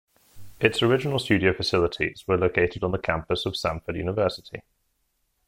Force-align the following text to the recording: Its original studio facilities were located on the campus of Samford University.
Its 0.59 0.81
original 0.81 1.19
studio 1.19 1.53
facilities 1.53 2.25
were 2.27 2.35
located 2.35 2.83
on 2.83 2.89
the 2.91 2.97
campus 2.97 3.45
of 3.45 3.53
Samford 3.53 3.95
University. 3.95 4.63